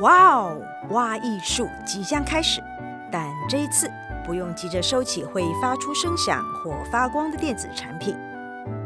[0.00, 2.62] 哇哦，挖艺术即将开始，
[3.12, 3.90] 但这一次
[4.24, 8.16] 不用急着收起会发出声响或发光的电子产品，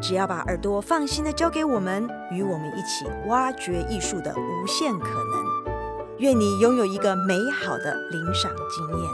[0.02, 6.18] 只要把耳朵放心的交给我们，与我们一起挖掘艺术的无限可能。
[6.18, 9.10] 愿你拥有一个美好的领赏经验。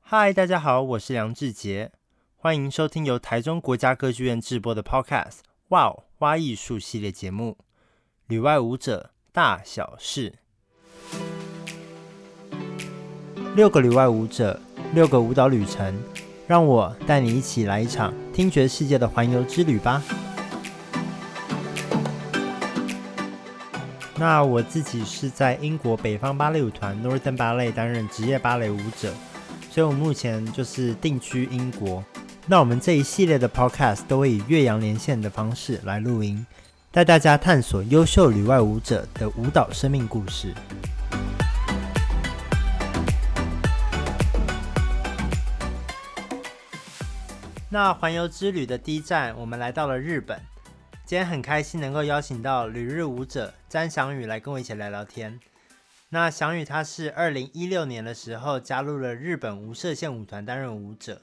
[0.00, 1.92] 嗨，大家好，我是梁志杰，
[2.36, 5.38] 欢迎收听由台中国家歌剧院制播的 Podcast。
[5.68, 6.04] 哇哦！
[6.24, 7.58] 花艺术系列节目，
[8.28, 10.32] 旅外舞者大小事。
[13.54, 14.58] 六个旅外舞者，
[14.94, 15.94] 六个舞蹈旅程，
[16.46, 20.02] 让我带你一起来一场听觉世界的环游之旅吧。
[24.16, 29.12] 那我自己是在英国北方芭蕾舞团 Northern Ballet 担任职业芭蕾舞者，
[29.70, 32.02] 所以我目前就是定居英国。
[32.46, 36.46] 那我们这一系列的 Podcast 都会以越洋连线的方式来录音，
[36.90, 40.52] 带大家探索优秀旅外舞者的舞蹈生命故事。
[47.70, 50.38] 那环游之旅的第一站，我们来到了日本。
[51.06, 55.40] 今天很开心能够邀请到旅日舞者詹翔宇来跟我一起聊聊天。
[56.10, 61.22] 那翔宇他是二零一六年的时候加入了日本无射线舞团担任舞者。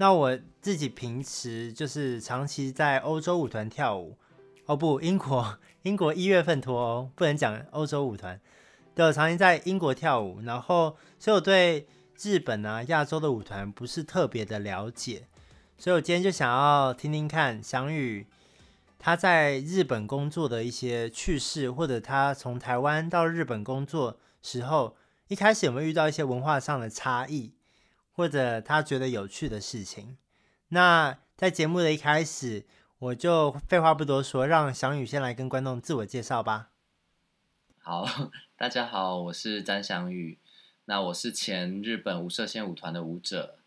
[0.00, 4.16] 那我自己平时就是长期在欧洲舞团跳舞，
[4.66, 8.40] 哦不，英国英国一月份脱欧，不能讲欧洲舞团。
[8.94, 11.88] 对，我长期在英国跳舞，然后所以我对
[12.22, 15.26] 日本啊、亚洲的舞团不是特别的了解，
[15.76, 18.26] 所以我今天就想要听听看翔宇
[19.00, 24.96] 他在日本工作的一些趣事，或者他从台湾到日本工作时候，
[25.26, 27.52] 一开始有没有遇到一些文化上的差异？
[28.18, 30.16] 或者他觉得有趣的事情。
[30.70, 32.66] 那在节目的一开始，
[32.98, 36.70] 我就废话不多说，让翔宇先来跟观众自我介绍吧。
[37.78, 38.04] 好，
[38.58, 40.36] 大家好，我是詹翔宇。
[40.86, 43.60] 那我是前日本无色限舞团的舞者。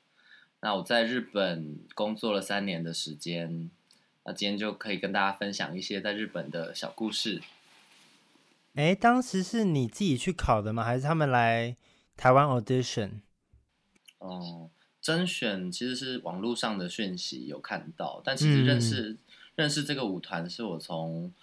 [0.59, 3.71] 那我在日本工作了三年的时间。
[4.25, 7.41] 那今天就可以跟大家分享一些在日本的小故事。
[8.75, 10.83] 哎，当时是你自己去考的吗？
[10.83, 11.77] 还是他们来
[12.17, 13.21] 台湾 audition？
[14.21, 14.69] 哦，
[15.01, 19.17] 甄选其实是网络上的讯息有看到，但其实认识、嗯、
[19.55, 21.33] 认识这个舞团是我从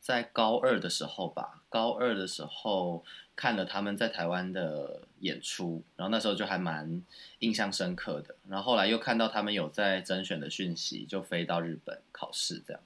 [0.00, 3.04] 在高二的时候吧，高二的时候
[3.34, 7.02] 看了他们在台湾的演出，然后那时候就还蛮
[7.40, 12.80] 印象深刻的，然后后来又看到他们有在甄选的讯息，就飞到日本考试这样。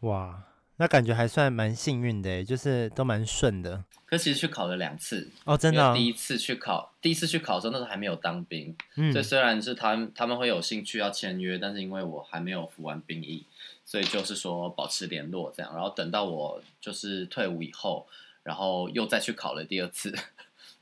[0.00, 0.44] 哇。
[0.76, 3.84] 那感觉还算蛮幸运的，就是都蛮顺的。
[4.06, 5.94] 可其实去考了两次哦，真的、哦。
[5.96, 13.46] 第一次去考，第一次去考的时候，那时候还没有当兵，嗯，所以虽然是他们他们会有兴趣要签约，但是因为我还没有服完兵役，
[13.84, 15.72] 所以就是说保持联络这样。
[15.74, 18.06] 然后等到我就是退伍以后，
[18.42, 20.14] 然后又再去考了第二次。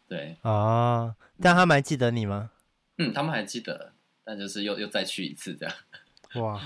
[0.08, 2.50] 对啊、哦，但他们还记得你吗？
[2.98, 3.92] 嗯，他们还记得，
[4.24, 5.74] 但就是又又再去一次这样。
[6.34, 6.60] 哇。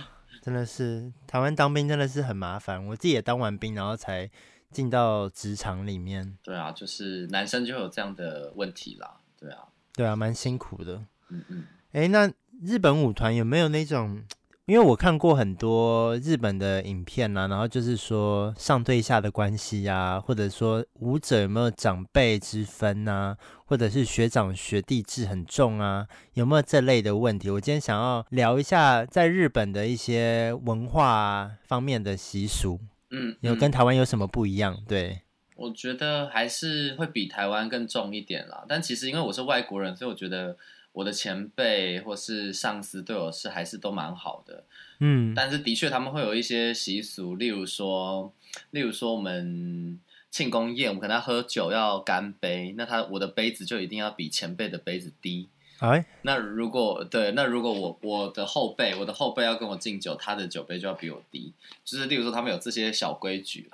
[0.46, 4.30] 真的是台湾当兵真的是很麻烦，我自己也当完兵，然后才
[4.70, 6.38] 进到职场里面。
[6.40, 9.18] 对啊，就是男生就有这样的问题啦。
[9.36, 11.04] 对啊，对啊，蛮辛苦的。
[11.30, 11.64] 嗯嗯。
[11.90, 14.22] 哎，那日本舞团有没有那种？
[14.66, 27.48] 因为我看过很多日本的影片啊，然后就是说上对下的关系啊，或者说舞者有没有长辈之分啊，或者是学长学弟制很重啊，有没有这类的问题？
[27.48, 34.76] 我今天想要聊一下在日本的一些文化方面的习俗，嗯，有跟台湾有什么不一样？
[34.88, 35.20] 对，
[35.54, 38.64] 我觉得还是会比台湾更重一点啦。
[38.68, 40.56] 但其实因为我是外国人，所以我觉得。
[40.96, 44.64] 我的前辈或是上司对我是还是都蛮好的，
[45.00, 48.32] 嗯，但是的确他们会有一些习俗，例如说，
[48.70, 61.52] 例如说我们庆功宴，我们可能要喝酒要干杯，那他我的杯子就一定要比前辈的杯子低，哎，那如果对，那如果我我的后辈，我的后辈要跟我敬酒，他的酒杯就要比我低，
[61.84, 63.68] 就是例如说他们有这些小规矩，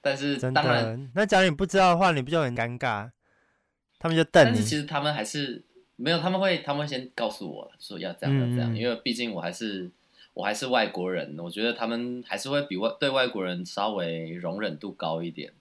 [0.00, 3.10] 但是当然，那假如你不知道的话，你不就很尴尬？
[3.98, 5.64] 他们就瞪你，但是其实他们还是。
[5.96, 9.90] 没有，他们会，他们会先告诉我说要这样要这样，因为毕竟我还是
[10.34, 15.52] 我还是外国人，我觉得他们还是会比外对外国人稍微容忍度高一点。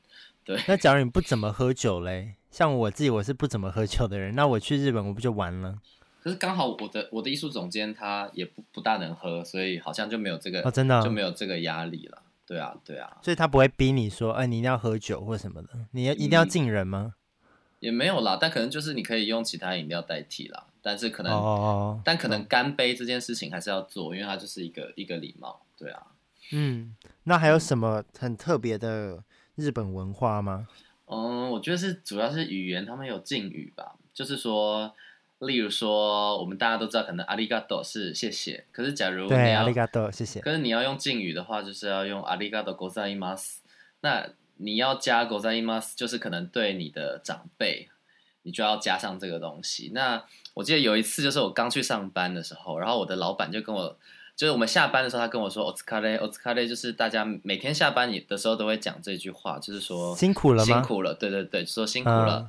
[0.43, 2.35] 对，那假如你不怎么喝酒嘞？
[2.51, 5.79] 像我自己，我是不怎么喝酒的人，那我去日本我不就完了？
[6.21, 12.21] 可是刚好我的我的艺术总监他也不不大能喝，所以好像就没有这个哦，真的、哦、就没有这个压力了。
[12.47, 17.13] 对啊，对啊，所以他不会逼你说，哎，你一定要喝酒或什么的，你要一定要敬人吗？
[17.13, 17.13] 嗯
[17.84, 26.06] 也没有啦，但可能就是你可以用其他饮料代替啦，但是可能，哦、但可能干杯这件事情还是要做，因为它就是一个一个礼貌，对啊。
[26.52, 26.94] 嗯，
[27.24, 29.22] 那还有什么很特别的
[29.54, 30.68] 日本文化吗？
[31.06, 34.94] 嗯，我觉得是主要是语言，他们有敬语吧，就是说。
[35.40, 38.62] 例如说，我们大家都知道，可能阿里嘎多是谢谢。
[38.70, 43.60] 可是，假如你要阿里嘎多谢谢，可是你要用敬语的话，就是要用阿里嘎多ございます。
[44.02, 47.88] 那 你要加ございます，就是可能对你的长辈，
[48.42, 49.90] 你就要加上这个东西。
[49.94, 50.24] 那
[50.54, 53.96] 我记得有一次，就是我刚去上班的时候，然后我的老板就跟我，
[54.36, 60.74] 就是我们下班的时候，他跟我说お疲れ，お疲れ，就是大家每天下班的时候都会讲这句话，就是说辛苦了吗？
[60.74, 62.48] 辛苦了，对对对，说辛苦了。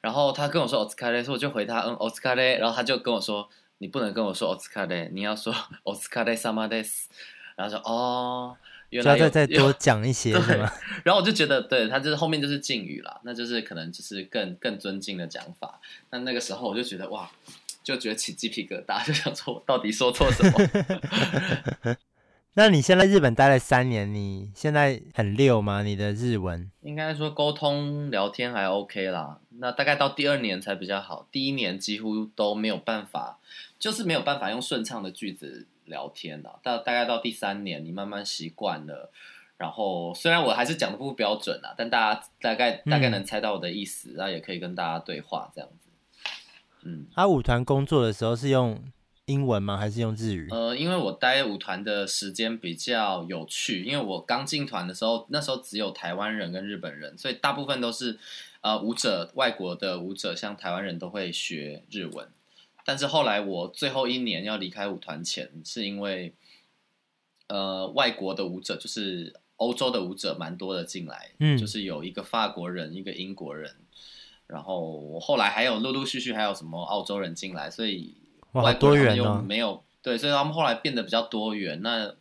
[0.00, 3.46] 然后他跟我说お疲れ，所以我就回他嗯お疲れ，然后他就跟我说
[3.76, 5.54] 你不能跟我说お疲れ，你要说
[5.84, 7.08] お疲れ様です。
[7.54, 8.56] 然后说哦，
[8.95, 10.71] 原来要再再多讲一些是吗？
[11.03, 15.79] 然后我就觉得对他就是后面就是敬语啦，那就是可能就是更更尊敬的讲法。
[16.11, 17.29] 那那个时候我就觉得哇，
[17.83, 21.95] 就觉得起鸡皮疙瘩，就想说我到底说错什么？
[22.57, 25.83] 那你现在日本待了三年，你现在很溜吗？
[25.83, 29.39] 你的日文应该说沟通聊天还 OK 啦。
[29.59, 33.39] 那大概到第二年才比较好，第一年几乎都没有办法，
[33.77, 36.59] 就是没有办法用顺畅的句子聊天啊。
[36.61, 39.11] 到大概到第三年，你慢慢习惯了，
[39.57, 45.89] 然后虽然我还是讲的不标准啊，但大家大概大概能猜到我的意思，然后也可以跟大家对话这样子。
[46.83, 48.83] 嗯，他舞团工作的时候是用。
[49.27, 49.75] 英文吗？
[49.75, 50.47] 还是用日语？
[50.51, 58.19] 呃，因为我待舞团的时间比较有趣，因为我刚进团的时候，那时候只有台湾人跟日本人，所以大部分都是
[58.61, 62.29] 呃舞者，外国的舞者，像台湾人都会学日文。
[62.85, 66.33] 但是后来我最后一年要离开舞团前，是因为
[67.47, 73.75] 呃外国的舞者，就是欧洲的舞者蛮多的进来，嗯，就是有一个法国人，一个英国人，
[74.47, 78.15] 然后我后来还有陆陆续续还有什么澳洲人进来，所以。
[78.55, 81.81] 外国人又没有对，所以他们后来变得比较多元。
[81.81, 82.15] 那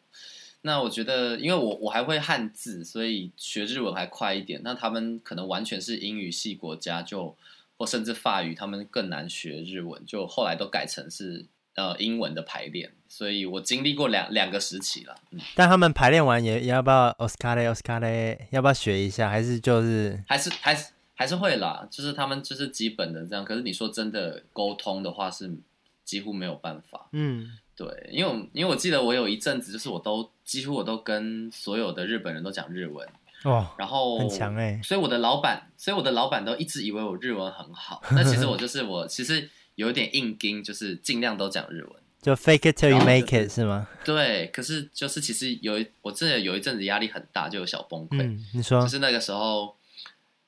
[0.63, 4.61] 那我觉得，因为我我还会汉字，所以学日文还快一点。
[4.65, 7.37] 那他们可能完全是英语系国家，就
[7.78, 10.06] 或甚至法语，他们更难学日文。
[10.06, 11.46] 就后来都改成是
[11.76, 12.92] 呃英文的排练。
[13.08, 15.16] 所以我经历过两两个时期了。
[15.32, 19.30] 嗯，但他们排练完也也要不要お疲れお疲れ，要不要学一下？
[19.30, 23.44] 还是就是还是还是还是会啦，就是他们就是基本的这样。
[23.44, 25.58] 可是你说真的沟通的话是。
[26.06, 33.08] 几乎没有办法，嗯，对，因为因为我记得我有一阵子，就是我都几乎我都跟所有的日本人都讲日文，
[33.45, 43.87] 哦，然后很强哎，所以我的老板，所以我的老板都一直以为我日文很好， 那其实我就是我其实有一点硬盯，就是尽量都讲日文，就 fake it till you make it 是吗？
[44.05, 49.77] 对，可是就是其实有一我真的有一阵子压力很大，就有小崩溃，嗯，你说，就是那个时候，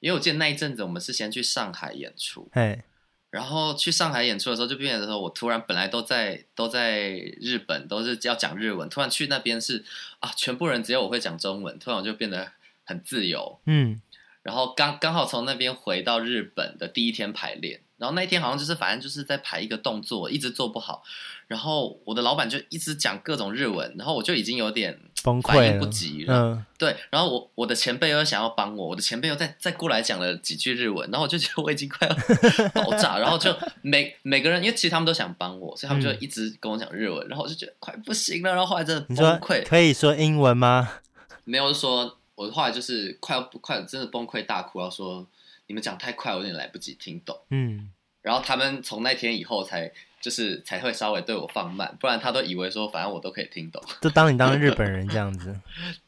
[0.00, 2.84] 因为我记得那一阵子我们是先去上海演出，哎。
[3.28, 9.84] 然后去上海演出的时候，就变成说，我突然本来都在都在日本，都是要讲日文，突然去那边是
[10.20, 12.52] 啊，全部人只有我会讲中文，突然我就变得
[12.86, 13.60] 很自由。
[13.66, 14.00] 嗯，
[14.42, 21.02] 然后刚刚好从那边回到日本的第一天排练，然后那一天好像就是反正就是在排一个动作，一直做不好，
[21.46, 24.98] 然后我的老板就一直讲各种日文，然后我就已经有点。
[25.24, 26.52] 崩溃，反应不及了。
[26.52, 26.94] 嗯，对。
[27.10, 32.14] 然后我我的前辈又想要帮我，我的前辈又再再过来讲了几句日文，然后我就觉得我已经快要
[32.70, 33.18] 爆炸。
[33.18, 33.52] 然后就
[33.82, 38.50] 每每个人，因为其实他们都想帮我，所以他们就一直跟我讲日文，嗯、然后我就觉得快不行了。
[38.50, 41.00] 然后后来真的崩溃，可以说英文吗？
[41.42, 45.26] 没有，说我的话就是快要不快，真的崩溃大哭，然后说
[45.66, 47.36] 你们讲太快，我有点来不及听懂。
[47.50, 47.90] 嗯，
[48.22, 49.92] 然后他们从那天以后才。
[50.18, 55.54] 就是才会稍微对我放慢，不然他都以为说反正我都可以听懂，就当你当日本人 这样子。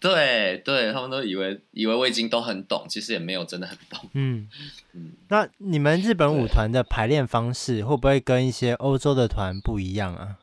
[0.00, 4.10] 对对，他们都以为以为我已经都很懂，其实也没有真的很懂。
[4.14, 4.48] 嗯
[4.92, 10.38] 嗯，那你们日本舞团的排练方式会不会跟一些欧洲的团不一样啊？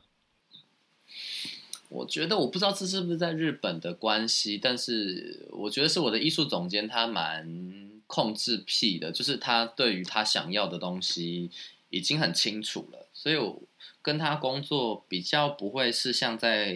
[1.96, 11.50] 我觉得我不知道这是不是在日本的关系，但是我觉得是我的艺术总监他蛮控制癖的，就是他对于他想要的东西
[11.90, 13.08] 已经很清楚了。
[13.14, 13.62] 所以我
[14.02, 16.74] 跟他工作比较不会是像在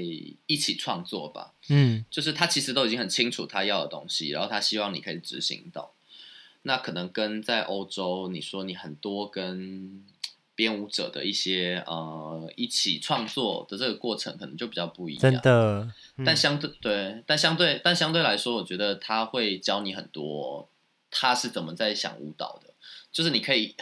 [0.48, 5.94] 一起创作吧，嗯，就是他其实都已经很清楚他要的东西，然后他希望你可以执行到。
[6.64, 10.04] 那可能跟在欧洲，你说你很多跟
[10.60, 15.22] 编舞者的一些呃一起创作的这个过程，可能就比较不一样。
[15.22, 20.70] 真的，嗯、但相对对，但相对但相对来说，我觉得他会教你很多，
[21.10, 22.74] 他是怎么在想舞蹈的，
[23.14, 23.74] 就是你可以。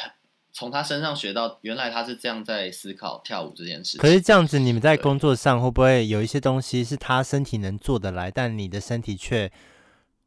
[0.53, 4.01] 从他身上学到，原来他是这样在思考跳舞这件事情。
[4.01, 9.51] 可是这样子，你们在工作上会不会有一些东西是他身体能做得来，但你的身体却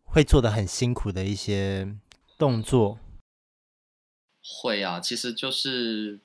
[0.05, 1.97] 会做得很辛苦的一些
[2.39, 3.01] 动作？
[4.63, 6.21] 会啊，其实就是，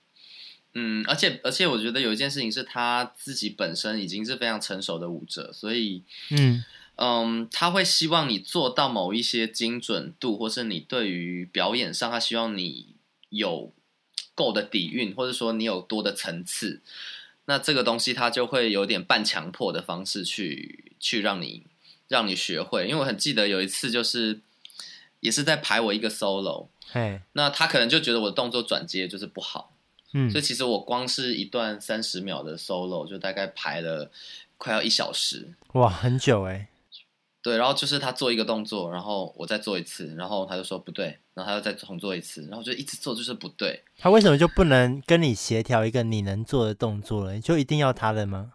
[0.78, 6.64] 嗯，而且而且，我觉得有一件事情是他自己本身已经是非常成熟的舞者，所以，嗯，
[6.98, 12.88] 嗯，他会希望你做到某一些精准度，或是你对于表演上，他希望你
[13.30, 13.72] 有
[14.36, 16.82] 够的底蕴，或者说你有多的层次。
[17.46, 21.64] 那这个东西他就会有点半强迫的方式去去让你
[22.08, 22.88] 让你学会。
[22.88, 24.42] 因为我很记得有一次就是
[25.20, 29.75] 也是在排我一个 solo，嘿，那他可能就觉得我的动作转接就是不好，
[30.18, 34.10] 嗯，所以其实我光是一段三十秒的 solo 就大概排了
[34.58, 36.70] 快要一小时，哇，很久哎。
[37.42, 43.84] 对，然后就是他做一个动作，然后我再做一次，然后他就说不对，然后他又再重做一次，然后就一直做就是不对。
[44.00, 47.40] 他为什么就不能跟你协调一个你能做的动作了？
[47.40, 48.54] 就一定要他的吗？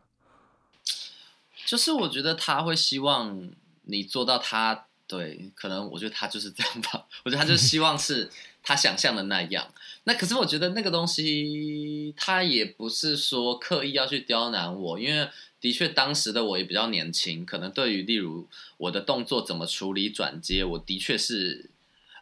[1.66, 3.50] 就是我觉得他会希望
[3.82, 7.06] 你做到他，对，可能我觉得他就是这样吧。
[7.22, 8.28] 我觉得他就希望是
[8.62, 9.72] 他想象的那样。
[10.04, 15.28] 那可是我觉得那个东西，他也不是说刻意要去刁难我，因为。
[15.62, 18.48] 的确，当时的我也比较年轻，可能对于例如
[18.78, 21.68] 我的动作怎么处理转接，我的确是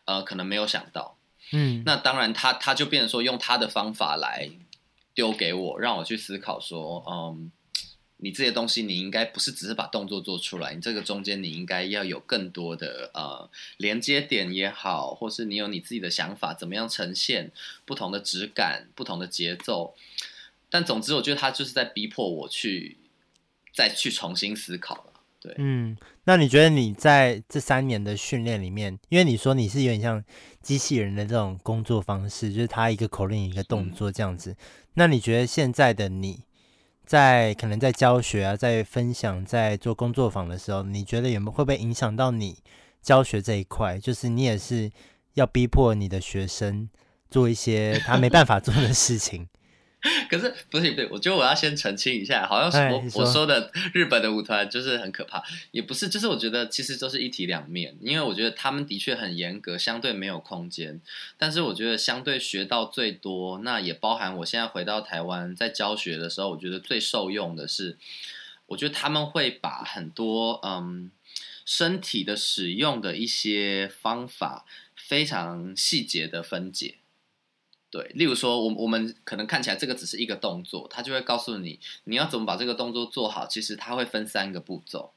[0.07, 1.17] 呃可能没有想到。
[1.53, 4.51] 嗯，那当然他他就变成说用他的方法来
[5.15, 7.53] 丢给我，让我去思考说，嗯，
[8.19, 17.51] 你这些东西你应该不是只是把动作做出来，你这个中间你应该要有更多的呃连接点也好，或是你有你自己的想法，怎么样呈现
[17.85, 19.95] 不同的质感、不同的节奏。
[20.71, 22.99] 但总之，我觉得他就是在逼迫我去。
[23.75, 30.25] 再去重新思考了，对，嗯，那你觉得你在这三年的训练里面，因为你说你是有点像
[30.61, 34.57] 机器人的这种工作方式，就是他一个口令一个动作这样子，嗯，
[34.95, 36.41] 那你觉得现在的你
[37.09, 42.59] 在可能在教学啊，在分享，在做工作坊的时候，你觉得有没有会不会影响到你
[43.01, 43.99] 教学这一块？
[43.99, 44.91] 就是你也是
[45.33, 46.87] 要逼迫你的学生
[47.31, 49.49] 做一些他没办法做的事情。
[50.31, 61.01] 可是不是不对，我觉得我要先澄清一下，好像是我我说的 日本的舞团就是很可怕，也不是，就是我觉得其实都是一体两面，因为我觉得他们的确很严格，相对没有空间，
[61.37, 67.97] 但是我觉得相对学到最多，那也包含我现在回到台湾在教学的时候，我觉得最受用的是，
[68.67, 71.11] 我觉得他们会把很多嗯
[71.67, 74.65] 身体的使用的一些方法
[74.95, 76.98] 非常细节的分解。
[77.91, 83.47] 对，例如说，我我们可能看起来这个只是一个动作，他就会告诉你你要怎么把这个动作做好。
[83.47, 85.13] 其实他会分三个步骤，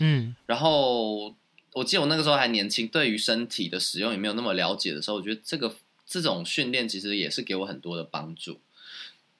[0.00, 0.34] 嗯。
[0.46, 1.32] 然后
[1.74, 5.76] 我记得我那个时候还年轻，对于身体的使用也没有那么了解的时候，我觉得这个
[6.08, 8.58] 这种训练其实也是给我很多的帮助。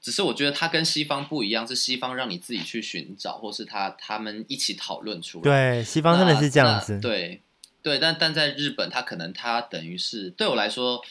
[0.00, 5.42] 只是我觉得它跟西方不一样，是西方让你自己去寻找，或是他他们一起讨论出来。
[5.42, 7.00] 对，西方真的是这样子。
[7.00, 7.42] 对
[7.82, 11.04] 对，但但在日本，他可能他等于是对我来说。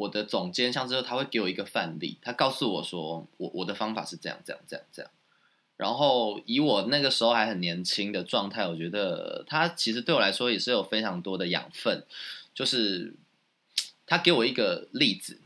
[0.00, 5.10] 我的总监像之后，他会给我一个范例，他告诉我说，我我的方法是这样这样这样这样。
[5.76, 12.04] 然后以我那个时候还很年轻的状态，我觉得他其实对我来说也是有非常多的养分。
[12.54, 13.12] 就是
[14.06, 15.38] 他给我一个例子，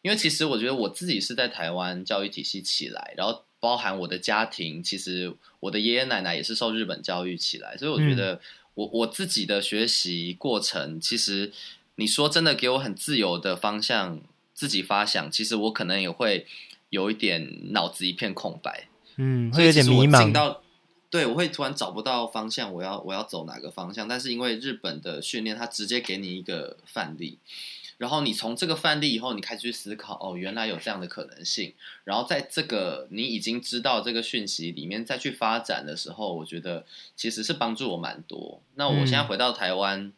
[0.00, 8.40] 因为其实我觉得我自己是在台湾教育体系起来，然后包含我的家庭，其实我的爷爷奶奶也是受日本教育起来，所以我觉得
[8.74, 11.52] 我我自己的学习过程其实。
[11.96, 14.20] 你说真的给我很自由的方向，
[14.54, 16.46] 自己发想，其实我可能也会
[16.88, 20.32] 有一点脑子一片空白，嗯，会有点迷茫。
[20.32, 20.62] 到，
[21.10, 24.08] 对，我会突然找不到方向，我要我要走哪个方向？
[24.08, 27.38] 但是因为日本的训练，它直接给你一个范例，
[27.98, 31.74] 然后你从这个范例以后，你开始去思考，哦，原来有这样的可能性。
[32.04, 38.62] 然后在这个你已经知道这个讯息里面再去发展的时候，我觉得其实是帮助我蛮多。
[38.76, 40.00] 那我现在回到台湾。
[40.00, 40.12] 嗯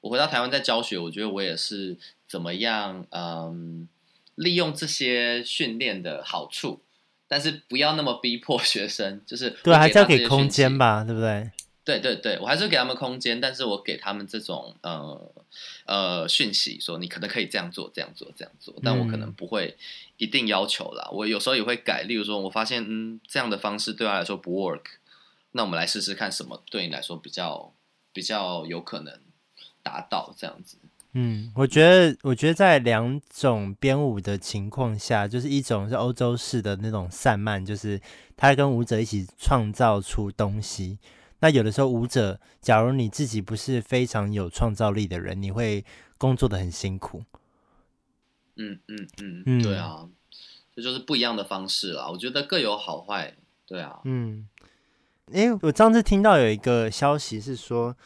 [0.00, 3.88] 我回到台湾在教学，我觉得我也是怎么样，嗯，
[4.36, 6.80] 利用这些训练的好处，
[7.26, 11.50] 但是不要那么逼迫学生，就是对，还是要给空间吧，对不对？
[11.84, 15.32] 对对对，我还是给他们空间，但是我给他们这种呃
[15.86, 19.74] 呃讯息，说你可能可以这样做，这样做，这样做，但我可能不会
[20.18, 21.08] 一定要求啦。
[21.10, 24.82] 我有时候也会改，例如说，我发现嗯这样的方式对他来说不 work，
[25.52, 27.72] 那我们来试试看什么对你来说比较
[28.12, 29.18] 比较有可能。
[29.88, 30.76] 达到这样子，
[31.14, 37.98] 嗯，我觉得，我觉得在两种编舞的情况下，就是一种是欧洲式的那种散漫，就是
[38.36, 40.98] 他跟舞者一起创造出东西。
[41.40, 45.82] 那有的时候舞者，假如你自己不是非常有创造力的人，你会
[46.18, 47.22] 工作的很辛苦。
[48.56, 50.06] 嗯嗯嗯，嗯，对啊，
[50.76, 52.10] 这就是不一样的方式啦。
[52.10, 53.34] 我觉得各有好坏，
[53.66, 54.46] 对啊，嗯。
[55.32, 57.96] 诶，我上次听到有一个消息是说。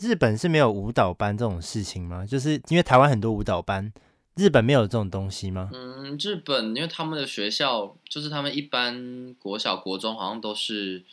[0.00, 2.26] 日本是没有舞蹈班这种事情吗？
[2.26, 3.92] 就是因为台湾很多舞蹈班，
[4.34, 5.70] 日本没有这种东西吗？
[5.72, 11.04] 嗯，日本因为他们的学校就是他们一般国小、国中好像都是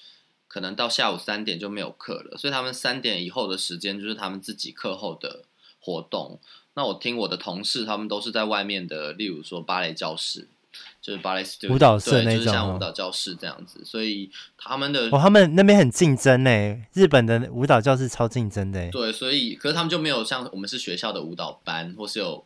[0.48, 5.46] 可能到下午三点就没有课了，所以他们三点以后的时间就是他们自己课后的
[5.80, 6.40] 活动。
[6.74, 10.48] 那我听我的同事，他们都是在外面的，例如说芭蕾教室，
[11.02, 13.84] 就是芭蕾 studio，舞蹈社那种，就是像舞蹈教室这样子。
[13.86, 18.90] 所以他们的哦，他们那边很竞争呢，日本的舞蹈教室超竞争的。
[18.92, 22.46] 对，所以可是他们就没有像我们是学校的舞蹈班，或是有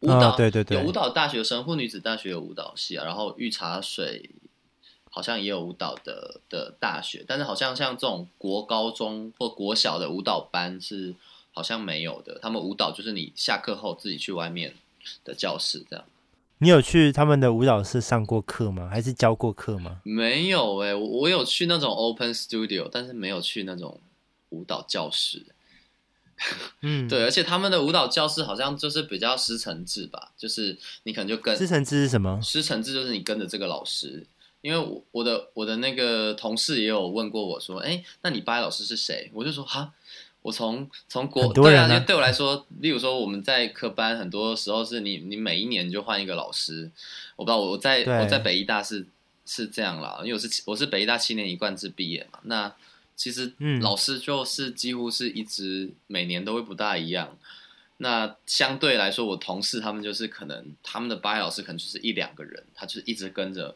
[0.00, 3.04] 舞蹈，哦、对对对，有舞蹈大学生，或女子大学有舞蹈系啊。
[3.04, 4.30] 然后御茶水
[5.10, 11.14] 好像也有舞蹈的的大学，但是好像像这种国高中或国小的舞蹈班是。
[11.56, 14.74] 好像没有的，他们舞蹈就是你下课后自己去外面
[15.24, 16.04] 的教室这样。
[16.58, 18.88] 你有去他们的舞蹈室上过课吗？
[18.90, 20.00] 还是教过课吗？
[20.04, 24.00] 没有哎、欸，我有去那种 open studio，但是没有去那种
[24.48, 25.44] 舞蹈教室。
[26.80, 32.40] 嗯， 对，而且他们的舞蹈教室好像就是比较师承制吧，就是你可能就跟师承制是什么？
[32.42, 34.26] 师承制就是你跟着这个老师，
[34.62, 39.30] 因为我我的我的那个同事也有问过我说，哎，那你芭蕾老师是谁？
[39.34, 39.92] 我就说哈。
[40.46, 46.88] 我从从国对啊，就对我来说，例如说我们在科班，很多时候是你你每一年就换一个老师。
[47.34, 49.04] 我不知道我在我在北医大是
[49.44, 52.38] 是这样啦，因为我是我是北医大七年一贯制毕业嘛。
[52.44, 52.72] 那
[53.16, 57.36] 其实老师就是几乎是一直每年都会不大一样。
[57.96, 63.74] 那相对来说，我同事他们就是可能他们的芭蕾老师可能就是一两个人，他就是一直跟着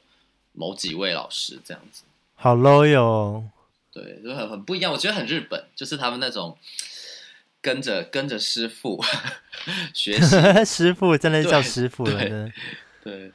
[0.53, 2.05] 某几位老师这样子。
[2.37, 3.51] 好 loyal 哦。
[3.93, 4.93] 对，就很很不一样。
[4.93, 6.57] 我觉得很日本，就是他们那种
[7.61, 9.03] 跟着跟着师傅
[9.93, 12.13] 学习， 师傅真的叫师傅了。
[12.13, 12.53] 对，对，
[13.03, 13.33] 对，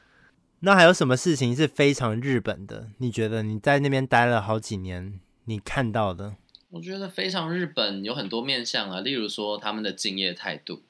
[0.60, 2.88] 那还有什么事情是非常日本的？
[2.98, 6.36] 你觉得你在那边待了好几年，你看到的？
[6.70, 9.00] 我觉得非常日本，有很多面向啊。
[9.00, 10.82] 例如说他们的敬业态度，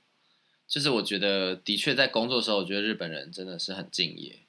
[0.66, 4.40] 就是我觉得的确在工作的时候，我觉得日本人真的是很敬业。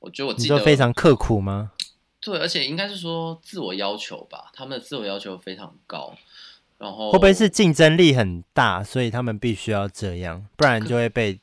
[0.00, 1.72] 我觉得我记得非常刻苦吗？
[2.20, 6.14] 对，而且应该是说自我要求吧，他们的自我要求非常高，
[6.78, 11.40] 然后会不会是竞争力很大，所以他们必须要这样，不然就会被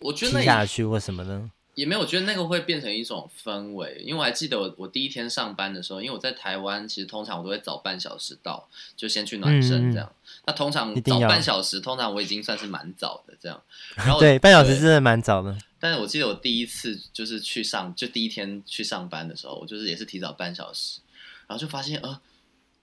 [0.00, 1.50] 我觉得踢下去或什么呢？
[1.74, 10.08] 也没有，我觉得那个会变成一种氛围，因为我还记得我我第一天上班的时候，因为我在台湾，其实通常我都会早半小时到，就先去暖身这样。
[10.08, 13.62] 嗯、那通常早半小时，通常我已经算是蛮早的这样。
[13.94, 15.56] 然后对，半小时真的蛮早的。
[15.80, 21.00] 但是我记得我第一次就是去上，就第一天去上班的时候，我就是也是提早半小时，
[21.46, 22.20] 然后就发现呃，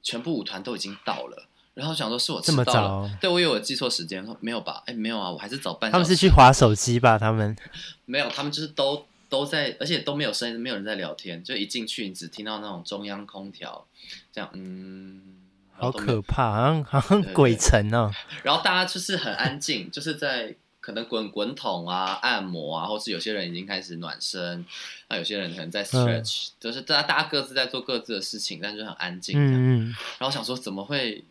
[0.01, 3.09] 全部舞团都已经到了，然后想说是我迟到了，这么早？
[3.19, 4.81] 对，我以为我记错时间，没有吧？
[4.85, 5.91] 哎，没有啊，我还是早半小时。
[5.91, 7.17] 他们是去划手机吧？
[7.19, 7.53] 他们
[8.05, 13.85] 没有，他们就是都都在，而且都没有声音，没有人在聊天，就一进去你只听到那种中央空调
[14.31, 15.21] 这样，嗯，
[15.73, 18.09] 好可怕，好像好像鬼城哦。
[18.43, 20.55] 然后大家就是很安静，就是在。
[20.85, 24.63] 可能滚滚筒啊、按摩啊，或是有些人已经开始暖身，
[25.09, 29.35] 那有些人可能在 stretch，、嗯、就是大家大家各自在做各自的事情，但就很安静。
[29.35, 31.23] 嗯，然后想说怎么会，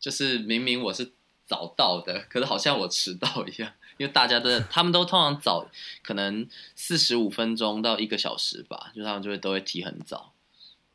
[0.00, 1.12] 就是明明我是
[1.46, 5.68] 早到的，可是好像我迟到一样，因为大家都他们都通常早，
[6.02, 10.32] 可能四十五分钟到一个小时吧，就他们就会都会提很早。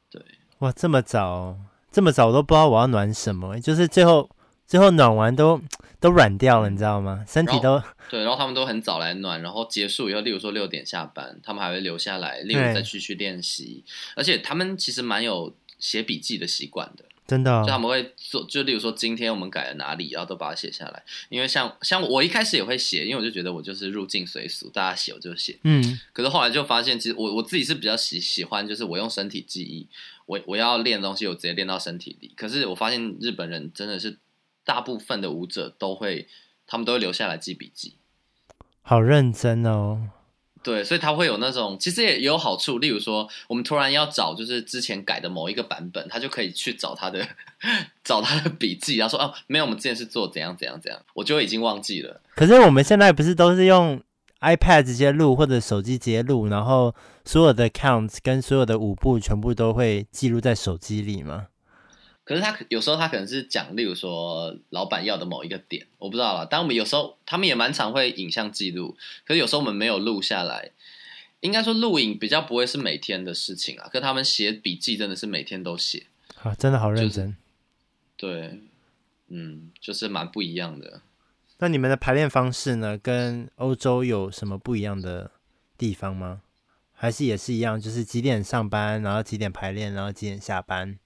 [0.10, 0.20] 对，
[0.58, 1.60] 哇，这么早，
[1.92, 4.28] 这么早我都不知道我要暖什么，就是最后。
[4.68, 5.62] 最后暖完都
[6.00, 7.24] 都软掉了，你知道吗？
[7.26, 13.84] 身体都对，然后他们都很早来暖，然后结束以后，例如说六点下班，他们还会留下来，例如再继续练习。
[14.16, 17.64] 而且他们其实蛮有写笔记的习惯的，真的、哦。
[17.64, 21.04] 就他们会做，就例如说今天我们改了哪里，然后都把它写下来。
[21.30, 25.58] 因为像像我一开始也会写，因为我就觉得我就是入境随俗，大家写我就写。
[25.64, 25.98] 嗯。
[26.12, 29.88] 可是后来就发现，其实我我自己是比较喜喜欢，就是我用身体记忆，
[30.26, 32.34] 我我要练东西，我直接练到身体里。
[32.36, 34.20] 可是我发现日本人真的是。
[34.66, 36.28] 大部分的舞者都会，
[36.66, 37.96] 他们都会留下来记笔记，
[38.82, 40.10] 好认真哦。
[40.64, 42.80] 对，所以他会有那种，其实也有好处。
[42.80, 47.28] 例如说，我们突然要找就是之前改的某一个版本，他就可以去找他的
[48.02, 52.22] 找他的笔记，然后说哦，没有，我们之前是做怎样怎样怎样，我就已经忘记了。
[52.34, 54.02] 可是我们现在不是都是用
[54.40, 56.96] iPad 直接录，或者手机直接录，然后
[57.26, 61.48] 所有的 counts 跟所有的舞步全部都会记录在手机里吗？
[62.24, 66.48] 可是他有时候他可能是讲，例如说老板要的某一个点，我不知道啦。
[66.50, 70.72] 但我们有时候他们也蛮常会影像记录，可是有时候我们没有录下来。
[71.42, 76.06] 应该说录影比较不会是每天的事情啊，可是他们写笔记真的是每天都写，
[76.42, 77.36] 啊，真的好认真。
[78.18, 78.60] 就是、对，
[79.28, 81.02] 嗯，就是蛮不一样的。
[81.58, 82.98] 那你们的排练方式呢？
[82.98, 85.32] 跟欧洲有什么不一样的
[85.78, 86.42] 地方吗？
[86.94, 90.98] 还是也是一样，就是几点上班，然后几点排练，然后几点下班？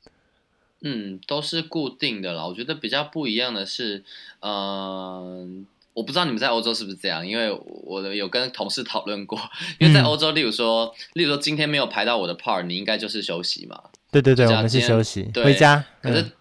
[0.82, 2.46] 嗯，都是固定的啦。
[2.46, 4.04] 我觉得比较不一样的是，
[4.42, 5.48] 嗯、呃，
[5.94, 7.52] 我不知道你们在欧洲是不是这样，因为
[7.84, 9.40] 我有跟同事讨论过。
[9.80, 13.82] 因为在欧洲，例如说，例如说今天没有排到我的 part，你应该就是休息嘛。
[14.12, 15.84] 对对对，我们是休息对回家。
[16.02, 16.32] 可是，嗯、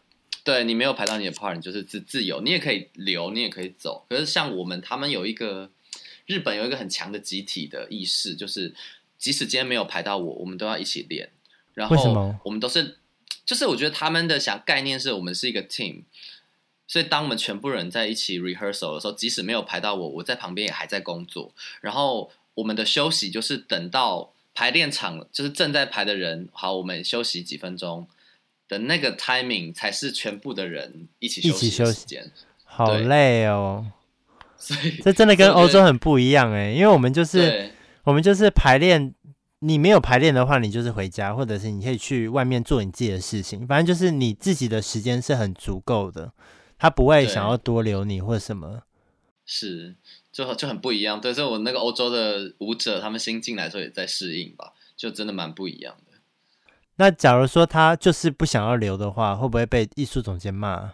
[0.44, 4.05] 对你没有排到你的 part，你就是自自由，你也可以留，你也可以走。
[4.09, 5.70] 可是像我们，他们有一个
[6.27, 8.75] 日本有一个很强的集体的意识，就是
[9.16, 11.31] 即使今天没有排到我，我们都要一起练。
[11.75, 12.96] 然后我们都是，
[13.46, 16.02] 就是我觉得他们的想概念是我们是一个 team，
[16.88, 21.52] 所以当我们全部人在一起 rehearsal 的时候，即使没有排到我，我在旁边也还在工作。
[21.80, 28.09] 然后我们的休息就是等到排练场，就是正在排的人，好，我们休息几分钟
[28.68, 32.32] 的那个 timing 才是全部的人一起休息的时间。
[32.64, 33.87] 好累哦，
[34.59, 37.70] 所以这真的跟欧洲很不一样哎，因为我们就是
[38.02, 39.14] 我们就是排练。
[39.61, 43.66] 你没有排练的话，你就是回家，或者是你可以去外面做你自己的事情。
[43.66, 46.33] 反正就是你自己的时间是很足够的，
[46.79, 48.83] 他不会想要多留你或者什么。
[49.47, 49.97] 是，
[50.31, 51.19] 就就很不一样。
[51.21, 56.19] 对，所以我那个欧洲的舞者，他们新进来的时候也在适应吧，就真的蛮不一样的。
[56.97, 60.92] 那假如说他就是不想要留的话，会不会被艺术总监骂？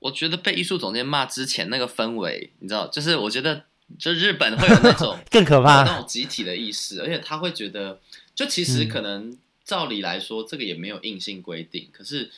[0.00, 3.66] 我觉得被艺术总监骂之前那个氛围，你知道，就是我觉得。
[3.98, 8.00] 就日本会有那种 更可怕那种集体的意识，而且他会觉得，
[8.34, 12.30] 就其实可能照理来说，这个也没有硬性规定，可是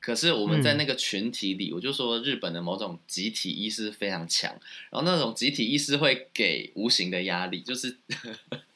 [0.00, 4.50] 可是我们在那个群体里，我就说日本的某种集体意识非常强，
[4.90, 7.96] 然后那种集体意识会给无形的压力，就是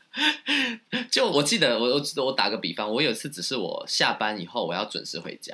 [1.11, 5.53] 就我记得我我我打个比方，我有一次只是我下班以后我要准时回家，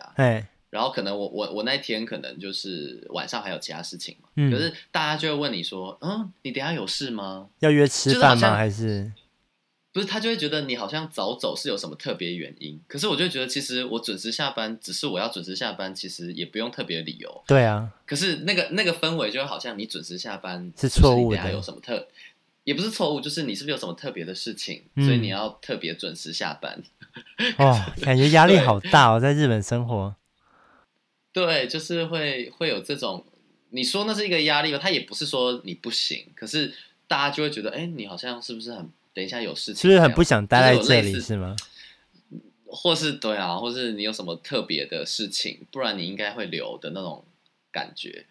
[0.73, 7.47] 然后可能我我我那天可能就是晚上还有其他事情嘛，嗯、可是大家就会问你说，嗯，你等下有事吗？
[7.59, 8.57] 要约吃饭吗？
[8.57, 9.13] 还是
[9.93, 10.07] 不是？
[10.07, 12.81] 他就会觉得你好像早走是有什么特别原因。
[12.89, 17.45] 可是我就觉得，其实我准时下班，只是我要准时下班，其实也不用特别理由。
[17.47, 17.93] 对啊。
[18.07, 22.09] 可是那个那个氛围就好像你准时下班是错误的，有什么特
[22.65, 26.83] 也不是错误，就是你是不是有什么特别的事情，嗯、所以你要特别准时下班。
[27.59, 30.17] 哦， 感觉压力好大哦，在日本生活。
[31.33, 33.25] 对，就是会会有这种，
[33.71, 34.79] 你说那是一个压力吧？
[34.79, 36.75] 他也不是说你不行，可是
[37.09, 39.83] 大家就会觉得，哎，你好像是不是很等一下有事情？
[39.83, 41.19] 是不是很不想待在这里？
[41.21, 41.57] 是吗？
[42.67, 47.25] 或是对啊，或是你有什么特别的事情，不然你应该会留的那种
[47.71, 48.27] 感觉。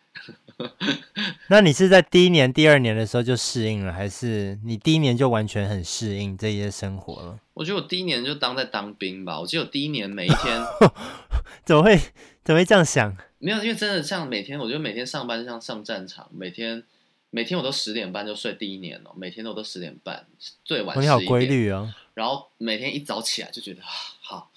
[1.47, 7.39] 那你是在第一年、第二年的时候就适应了，还是你第一年就完全很适应这些生活了？
[7.53, 9.39] 我觉得我第一年就当在当兵吧。
[9.39, 10.61] 我记得我第一年每一天
[11.65, 11.99] 怎么会？
[12.43, 13.15] 怎么会这样想？
[13.37, 16.83] 没有，因为真的像每天，我觉得每天上班就像上战场，每天
[17.31, 18.53] 每天我都十点半就睡。
[18.53, 20.27] 第一年哦，每天都都十点半，
[20.63, 21.17] 最晚十一点。
[21.19, 21.91] 你好规律哦。
[22.13, 23.81] 然后每天一早起来就觉得
[24.21, 24.51] 好，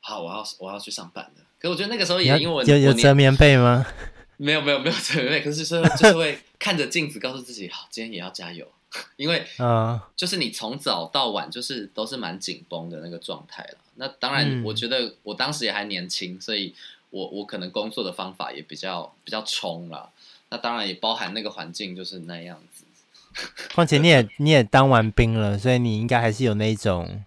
[0.00, 1.44] 好，我要我要去上班了。
[1.60, 3.86] 可是我觉得那个时候也因为我有有折棉被吗？
[4.36, 8.66] 没有没有没有折棉被，可是说就是会 看着镜子告诉自己，好，今天也要加油。
[9.16, 13.78] 因为啊，就是你从早到晚就是都是蛮紧绷的那个状态了。
[13.94, 16.74] 那当然，我觉得我当时也还年轻，所以。
[17.10, 20.10] 我我可能工作的方法也比较比较冲了，
[20.50, 22.84] 那当然也包含那个环境就是那样子。
[23.74, 27.24] 况且你也你也当完兵了，所以你应该还是有那种，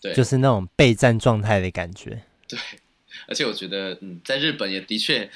[0.00, 2.22] 对，就是那种备战状态的感觉。
[2.46, 2.58] 对，
[3.26, 5.30] 而且我觉得，嗯，在日本也的确，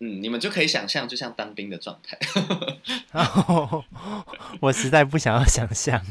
[0.00, 2.18] 嗯，你们就可以想象，就像当兵的状态。
[4.60, 6.04] 我实在不想要想象。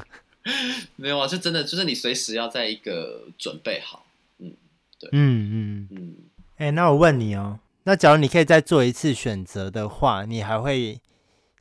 [0.95, 4.05] 没有啊，就真的，就是你随时要在一个准备好，
[4.37, 4.53] 嗯，
[4.99, 6.15] 对，嗯嗯嗯。
[6.59, 10.99] 哎、欸，那我问你哦，那假如你可以再做一次选择的话，你还会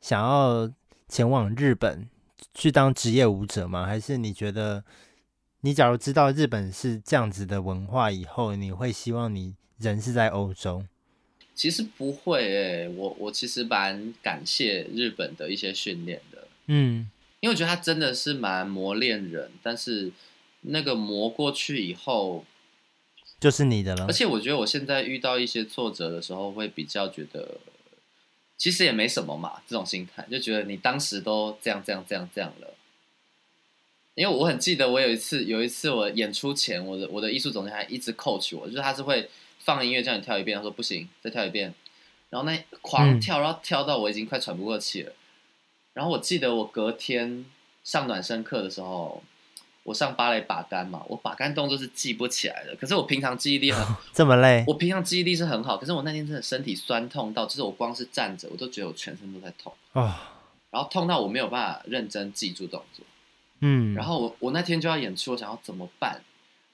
[0.01, 0.69] 想要
[1.07, 2.09] 前往日本
[2.53, 3.85] 去当职业舞者吗？
[3.85, 4.83] 还是你觉得，
[5.61, 10.83] 你假如知道日本是这样子的文化以后，你会希望你人是在欧洲？
[11.55, 17.09] 其实不会诶、欸，我我其实蛮感谢日本的一些训练的，嗯，
[17.39, 20.11] 因为我觉得他真的是蛮磨练人，但是
[20.63, 22.43] 那个磨过去以后。
[23.39, 27.57] 就是你的了，而且我觉得我现在遇到一些挫折的时候，会比较觉得，
[28.57, 32.73] 其实也没什么嘛，这种心态就觉得你当时都这样这样这样这样了。
[34.15, 41.73] 因为我很记得，我有一次有一次我演出前，我的我的艺术总监还一直 coach 我，就是他是会放音乐叫你跳一遍，他说不行，再跳一遍，
[42.29, 45.13] 然后那狂跳，然后跳到我已经快喘不过气了。
[45.93, 47.45] 然后我记得我隔天
[47.85, 49.23] 上暖身课的时候。
[49.83, 52.75] 我上芭蕾把杆嘛，我把杆动作是记不起来的。
[52.75, 55.77] 可是我平常记忆力很这么累，我平常记忆力是很好。
[55.77, 60.01] 可是我那天真的身体酸痛到，就是我光是站着，我都觉得我全身都在痛啊。
[60.01, 60.15] 哦、
[60.71, 63.05] 然后痛到我没有办法认真记住动作。
[63.61, 63.95] 嗯。
[63.95, 66.21] 然后我我那天就要演出，我想要怎么办？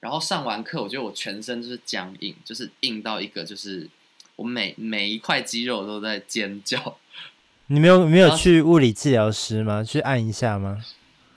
[0.00, 3.88] 然后上完课，我觉得我全身就是僵硬，就是硬到一个，就是
[4.36, 6.98] 我每每一块肌肉都在尖叫。
[7.68, 9.82] 你没有没有去物理治疗师吗？
[9.82, 10.84] 去按一下吗？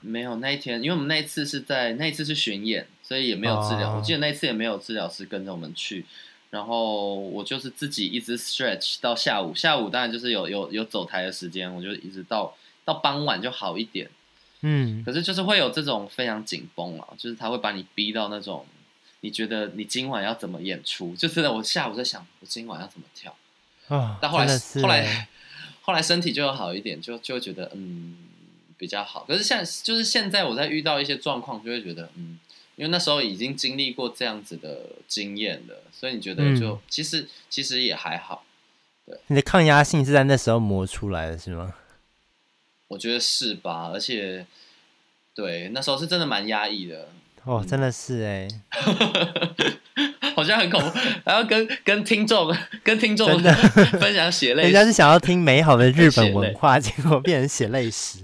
[0.00, 3.92] 没有那一天，因为我们那一次是在那一次是巡演，所以也没有治疗。
[3.92, 6.04] 哦、我记得那一次也没有治疗师跟着我们去，
[6.50, 14.08] 然后我就是自己一直 stretch 到下午，下午当然就是有有有走台的时间，我就一直到到傍晚就好一点。
[14.62, 18.66] 嗯，可是就是会有这种非常紧绷啊，就是他会把你逼到那种，
[19.20, 21.16] 你觉得你今晚要怎么演出？
[21.16, 23.34] 就真的我下午在想，我今晚要怎么跳
[23.88, 23.96] 啊？
[23.96, 24.46] 哦、但后来
[24.82, 25.28] 后来
[25.82, 28.16] 后来，身体就好一点，就就会觉得嗯
[28.80, 29.26] 比较好。
[29.28, 32.38] 可是现在就是现在我在遇到一些状况，就会觉得嗯，
[32.76, 38.42] 因为那时候已经经历过这样子的经验了，所以你觉得就、嗯、其实其实也还好。
[39.04, 41.74] 对，你的抗压性是在那时候磨出来的，是吗？
[42.88, 44.46] 我觉得是吧，而且，
[45.34, 47.10] 对，那时候是真的蛮压抑的。
[47.44, 48.48] 哦，真的是哎，
[50.34, 53.38] 好像很恐怖，然后跟跟听众跟听众
[54.00, 58.18] 分享血泪，人家是想要听美好的日本文化，结果变成血泪史。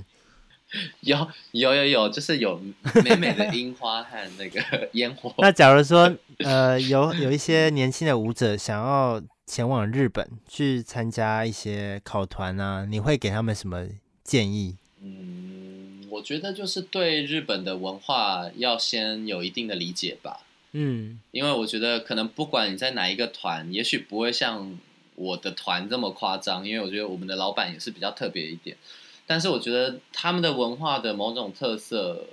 [1.01, 2.61] 有有有有，就是有
[3.05, 5.35] 美美的樱花和那个 烟火。
[5.39, 13.87] 那假如说，呃，有有一些年轻的舞者想要前往日本去参加一些考团啊，你会给他们什么？
[14.25, 20.41] 建议，嗯，我觉得就是对日本的文化要先有一定的理解吧。
[20.73, 24.77] 嗯，因为我觉得可能不管你在哪一个团，也许不会像
[25.15, 28.77] 我的团这么夸张，因为我觉得我们的老板也是比较特别一点。
[29.27, 32.27] 但是我觉得他们的文化的某种特色，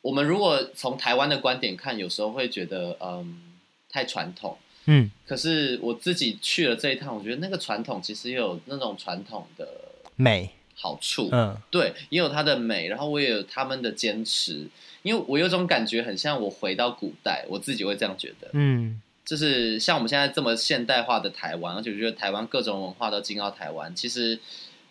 [0.00, 3.40] 我们如果从台湾的观点看，有时候会觉得嗯
[3.88, 4.58] 太传统。
[4.86, 9.68] 嗯，可是我自己去了这一趟，我觉得那个传统其实也有那种传统的
[10.16, 10.50] 美。
[10.74, 14.66] 好处，嗯，对，也有它的美，然后我也有他们的坚持，
[15.02, 24.40] 因为我有种感觉，很像我回到古代，我自己会这样觉得，嗯，就是像我们现在这么现代化的台湾，而且我觉得台湾各种文化都进到台湾，其实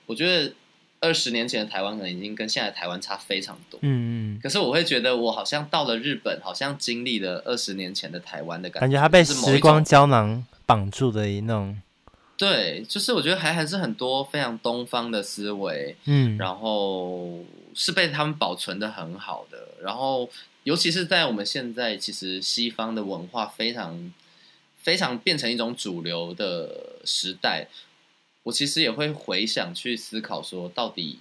[0.06, 0.54] 我觉得
[1.02, 11.82] 二十年前的台湾可能已经跟现在的台湾差非常多，嗯嗯，可是我会觉得我好像到了日本，好像经历了二十年前的台湾的感觉，感觉它被时光胶囊绑住的一那种。
[12.38, 17.44] 对，就是我觉得还还是很多非常东方的思维，嗯，然后
[17.76, 20.28] 是被他们保存的很好的，然后
[20.64, 24.12] 尤其是在我们现在，其实西方的文化非常
[24.78, 27.68] 非常变成一种主流的时代，
[28.44, 31.20] 我其实也会回想去思考说，到底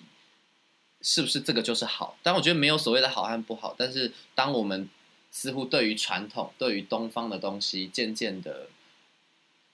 [1.01, 2.17] 是不是这个就是好？
[2.23, 4.89] 但我觉得没有所谓的好和不好，但是当我们
[5.31, 8.69] 似乎对于传统、对于东方的东西渐渐的。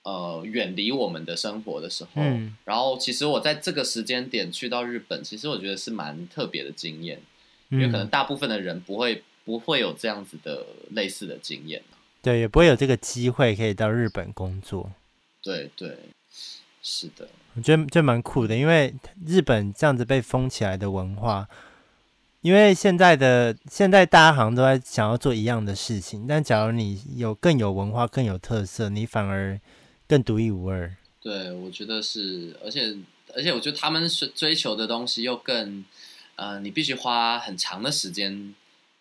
[0.03, 7.21] 呃，远离我们的生活的时候，嗯，然后其实我在这个时间点去到日本，其实我觉得是蛮特别的经验，
[7.71, 11.83] 嗯，因为可能大部分的人不会不会有这样子的类似的经验，
[12.21, 14.89] 对，也不会有这个机会可以到日本工作，
[15.41, 15.97] 对对，
[16.89, 18.95] 是的，我觉得这蛮酷的，因为
[19.25, 21.45] 日本这样子被封起来的文化，
[22.39, 29.59] 因为现在的现在大家好像都在想要做一样的事情，但假如你有更有文化、更有特色，你反而
[30.07, 32.95] 更独一无二，对，我觉得是，而且
[33.35, 35.83] 而且我觉得他们是追求的东西又更，
[36.37, 38.55] 呃，你必须花很长的时间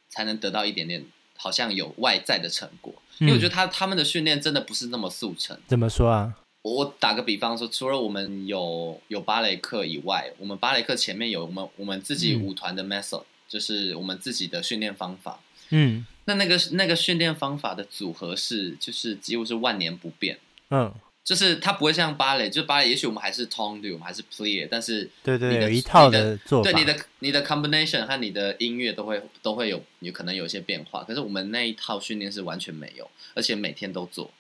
[0.09, 1.05] 才能得到一点点，
[1.37, 2.93] 好像有外在的成果。
[3.21, 5.57] 嗯、因为我觉得他他们的训练真的不是那么速成。
[5.69, 6.35] 怎么说啊？
[6.75, 15.39] 我打个比方说，除了我们有有芭蕾课以外，我们芭蕾课前面有我们我们自己舞团的 method，、嗯、就是我们自己的训练方法。
[15.71, 20.39] 嗯，那那个那个训练方法的组合是，就是几乎是万年不变。
[20.71, 34.33] 嗯，就是它不会像芭蕾，就芭蕾，也许我们还是 tone，我们还是 plie，但是对对，有一套的做法，对你的你的 combination 和你的音乐都会都会有有可能有一些变化，可是我们那一套训练是完全没有，而且每天都做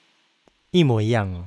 [0.73, 1.47] 一模一样哦。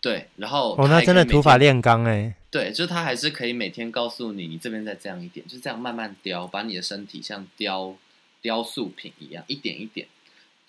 [0.00, 2.34] 对，然后哦，那真的土法炼钢哎。
[2.50, 7.94] 对，就是他还是可以每天告诉你，你这边再这样一点，就是这样慢慢雕，把你的身体像雕
[8.40, 10.06] 雕塑品一样，一点一点。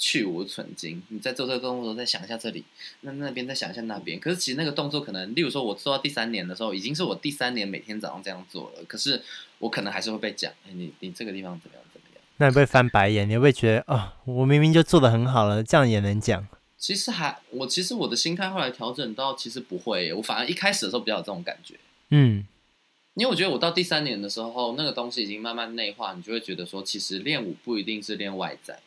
[0.04, 2.66] 去无存精，你在做这个动作的时候，再想一下这里，
[3.02, 4.20] 那那边再想一下那边。
[4.20, 8.84] 可是其实那个动作可能，例如说，我做到第三年的时候，已经是我第三年每天早上这样做了。
[8.88, 9.22] 可是
[9.60, 12.24] 我可能还是会被讲，哎，你你这个地方怎么样怎么样？
[12.38, 16.48] 那你会翻白眼，你会不会觉得哦，我明明就做的很好了，这样也能讲？
[16.82, 21.76] 其实还，我其实我的心态后来调整到，其实不会，我反而一开始的时候比较有这种感觉。
[22.10, 22.44] 嗯，
[23.14, 28.80] 因为我觉得我到第三年的时候，那个东西已经慢慢内化，你就会觉得说，其实练舞不一定是练外在。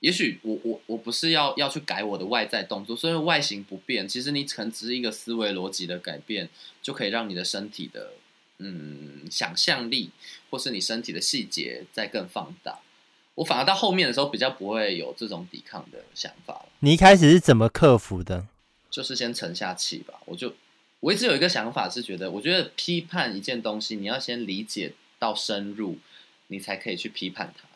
[0.00, 4.06] 也许我我我不是要要去改我的外在动作，所以外形不变。
[4.06, 6.50] 其实你可能只是一个思维逻辑的改变，
[6.82, 8.12] 就可以让你的身体的
[8.58, 10.10] 嗯想象力，
[10.50, 12.78] 或是你身体的细节再更放大。
[13.38, 16.66] 我反而到后面的时候比较不会有这种抵抗的想法了。
[16.80, 18.44] 你一开始是怎么克服的？
[18.90, 20.14] 就是先沉下气吧。
[20.24, 20.52] 我就
[20.98, 25.98] 我一直有一个想法是觉得，我觉得批判一件东西，你要先理解到深入，
[26.48, 27.68] 你才可以去批判它。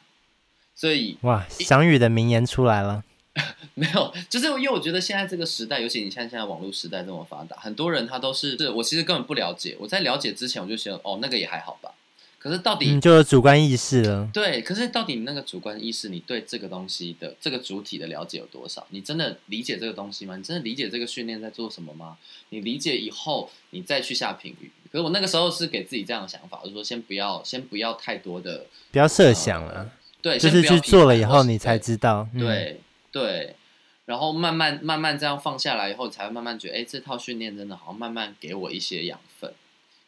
[0.74, 3.04] 所以哇，翔宇的名言出来了。
[3.74, 9.76] 没有，就是因为我觉得现在这个时代，尤其你像现在网络时代这么发达，很多人他都是，是我其实根本不了解。
[9.78, 11.94] 我在了解之前，我就觉得哦，那个也还好吧。
[12.42, 14.28] 可是到底你就有主观意识了。
[14.32, 18.84] 对，可是到底你那个主观意识，你对这个东西的这个主体的了解有多少？
[18.90, 20.36] 你真的理解这个东西吗？
[20.36, 22.18] 你真的理解这个训练在做什么吗？
[22.48, 24.72] 你理解以后，你再去下评语。
[24.90, 29.74] 可是我那个时候是给自己这样的想法，就是说先不要，先不要太多的，不要设想了。
[29.74, 32.28] 呃、对，就是去做了以后，你才知道。
[32.36, 32.78] 对、嗯、对。
[33.12, 33.56] 对
[34.04, 39.54] 然后慢慢慢慢这样放下来以后，才会慢慢觉得，哎，这套训练真的好像慢慢给我一些养分。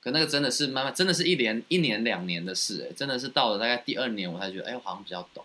[0.04, 5.42] 可那个真的是慢慢，真的是一年一年两年的事，哎，真的是到了大概第二年，我才觉得，哎，我好像比较懂。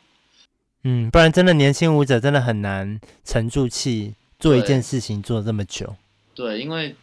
[0.84, 5.96] 嗯，不然真的年轻舞者真的很难沉住气做一件事情做这么久。
[6.36, 6.94] 对，因为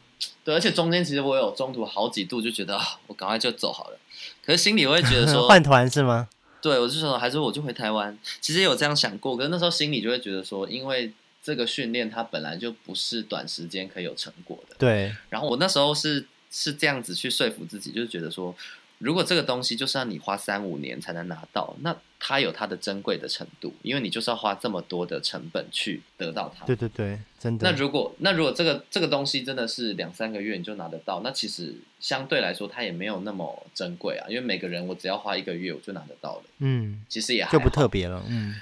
[0.45, 3.99] 对，而且中间其实我有中途好几度就觉得，啊，我赶快就走好了。
[4.45, 6.29] 可是心里我会觉得说， 换团是吗？
[6.61, 8.19] 对，我就说还是我就回台湾。
[8.43, 11.13] 其实有这样想过，可是那时候心里就会觉得说，因为。
[11.43, 14.75] 这个训练它本来就不是短时间可以有成果的。
[14.81, 15.15] 对。
[15.29, 18.57] 然后我那时候是是这样子去说服自己，就是觉得说，
[18.97, 26.65] 如果这个东西就是要你花三五年才能拿到，那它有它的珍贵的程度，因为你就是要花这么多的成本去得到它。
[26.65, 27.71] 对对对，真的。
[27.71, 36.45] 那如果那如果这个这个东西真的是两三个月你就拿得到，那其实相对来说它也没有那么珍贵啊，因为每个人我只要花一个月我就拿得到了。
[36.61, 38.25] 嗯，其实也还就不特别了。
[38.29, 38.61] 嗯。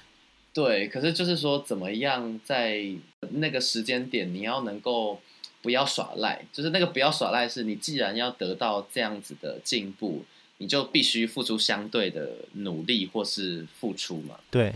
[0.53, 2.87] 对，可是就是说，怎么样在
[3.31, 5.21] 那个时间点，你要能够
[5.65, 10.23] 不要耍赖，就是那个不要耍赖，是你既然要得到这样子的进步，
[10.59, 14.39] 你就必须付出相对的努力或是付出嘛。
[14.51, 14.75] 对，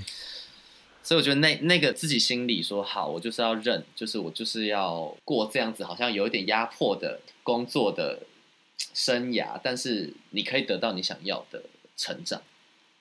[1.03, 8.21] 所以我觉得那那个自己心里说好，我就是要认，就是我就是要过这样子，好像有一点压迫的工作的
[8.95, 11.65] 生涯，但是你可以得到你想要的
[11.99, 12.41] 成长，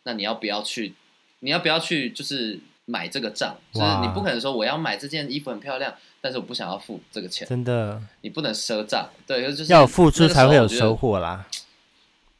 [0.03, 0.93] 那你要不要去？
[1.39, 2.09] 你要不要去？
[2.09, 5.93] 就是买这个账，就是你不可能说我要买这件衣服很漂亮，
[6.27, 7.47] 但是我不想要付这个钱。
[7.47, 9.09] 真的，你不能赊账。
[9.25, 11.47] 对，就是要付出才会有收获啦。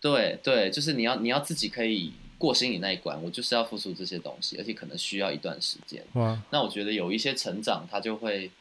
[0.01, 3.17] 对对，就是你要你要自己可以过心里那一关。
[3.23, 6.03] 我就是要付出这些东西，而且可能需要一段时间。
[6.15, 8.51] 哇，那我觉得有一些成长，它就会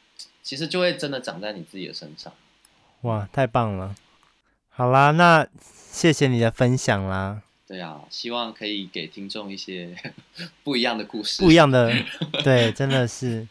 [0.45, 2.33] 其实就会真的长在你自己的身上。
[3.01, 3.97] 哇，太棒了！
[4.71, 7.43] 好啦，那谢谢你的分享啦。
[7.67, 9.93] 对啊，希望可以给听众一些
[10.63, 11.93] 不一样的故事，不一样的，
[12.45, 13.45] 对，真的是，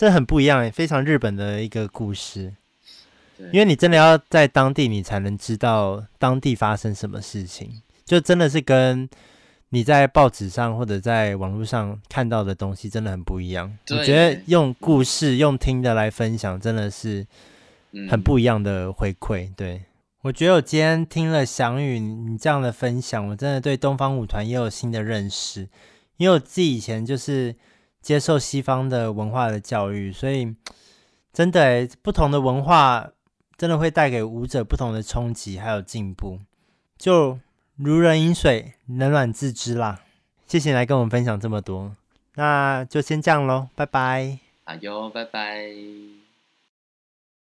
[0.00, 2.54] 这很不一样，非常日本的一个故事。
[3.36, 9.06] 对，因为你真的要在当地，你才能知道当地发生什么事情，就真的是跟
[9.68, 13.76] 你在报纸上或者在网络上看到的东西真的很不一样。
[13.90, 17.26] 我觉得用故事、用听的来分享，真的是
[18.08, 19.52] 很不一样的回馈。
[19.54, 19.82] 对。
[20.22, 25.68] 我觉得我今天听了翔宇你这样的分享，我真的对东方舞团也有新的认识。
[26.16, 27.54] 因为我自己以前就是
[28.00, 30.54] 接受西方的文化的教育，所以
[31.32, 33.10] 真的，不同的文化
[33.56, 36.40] 真的会带给舞者不同的冲击还有进步。
[36.98, 37.38] 就
[37.76, 40.00] 如人饮水，冷暖自知啦。
[40.46, 41.94] 谢谢你来跟我们分享这么多，
[42.34, 44.38] 那就先这样喽，拜拜。
[44.64, 46.19] 好哟，拜拜。